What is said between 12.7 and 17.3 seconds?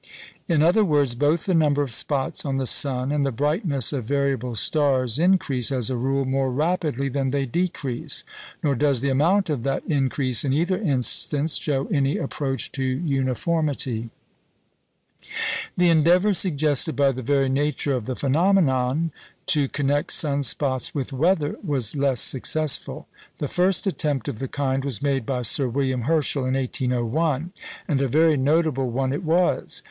to uniformity. The endeavour, suggested by the